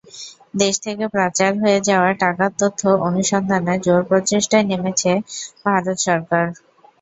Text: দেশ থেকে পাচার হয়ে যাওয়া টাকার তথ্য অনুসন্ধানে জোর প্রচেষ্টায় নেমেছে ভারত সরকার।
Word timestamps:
দেশ 0.55 0.75
থেকে 0.85 1.05
পাচার 1.15 1.51
হয়ে 1.61 1.79
যাওয়া 1.89 2.09
টাকার 2.21 2.51
তথ্য 2.61 2.81
অনুসন্ধানে 3.07 3.73
জোর 3.85 4.01
প্রচেষ্টায় 4.09 4.65
নেমেছে 4.69 5.11
ভারত 5.65 5.97
সরকার। 6.07 6.45